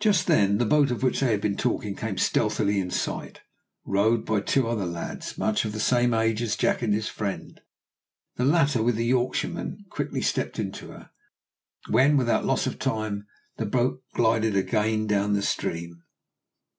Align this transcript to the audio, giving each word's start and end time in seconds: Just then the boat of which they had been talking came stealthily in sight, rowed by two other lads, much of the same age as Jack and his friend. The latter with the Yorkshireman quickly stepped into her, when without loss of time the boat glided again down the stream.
Just 0.00 0.26
then 0.26 0.58
the 0.58 0.66
boat 0.66 0.90
of 0.90 1.02
which 1.02 1.20
they 1.20 1.30
had 1.30 1.40
been 1.40 1.56
talking 1.56 1.96
came 1.96 2.18
stealthily 2.18 2.78
in 2.78 2.90
sight, 2.90 3.40
rowed 3.86 4.26
by 4.26 4.42
two 4.42 4.68
other 4.68 4.84
lads, 4.84 5.38
much 5.38 5.64
of 5.64 5.72
the 5.72 5.80
same 5.80 6.12
age 6.12 6.42
as 6.42 6.56
Jack 6.56 6.82
and 6.82 6.92
his 6.92 7.08
friend. 7.08 7.62
The 8.34 8.44
latter 8.44 8.82
with 8.82 8.96
the 8.96 9.06
Yorkshireman 9.06 9.86
quickly 9.88 10.20
stepped 10.20 10.58
into 10.58 10.88
her, 10.88 11.08
when 11.88 12.18
without 12.18 12.44
loss 12.44 12.66
of 12.66 12.78
time 12.78 13.26
the 13.56 13.64
boat 13.64 14.02
glided 14.12 14.54
again 14.56 15.06
down 15.06 15.32
the 15.32 15.40
stream. 15.40 16.02